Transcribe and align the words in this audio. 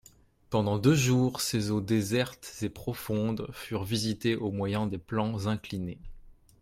Pendant 0.49 0.79
deux 0.79 0.95
jours, 0.95 1.41
ces 1.41 1.69
eaux 1.69 1.79
désertes 1.79 2.55
et 2.63 2.69
profondes 2.69 3.47
furent 3.53 3.83
visitées 3.83 4.35
au 4.35 4.49
moyen 4.51 4.87
des 4.87 4.97
plans 4.97 5.45
inclinés. 5.47 5.99